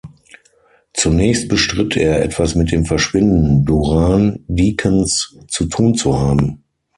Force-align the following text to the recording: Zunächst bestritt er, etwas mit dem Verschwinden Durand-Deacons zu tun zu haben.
Zunächst 0.95 1.47
bestritt 1.47 1.95
er, 1.95 2.23
etwas 2.23 2.55
mit 2.55 2.71
dem 2.71 2.85
Verschwinden 2.85 3.65
Durand-Deacons 3.65 5.37
zu 5.47 5.67
tun 5.67 5.93
zu 5.93 6.17
haben. 6.19 6.63